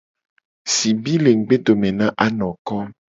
[0.73, 2.75] Sibi le ngugbedome na anoko.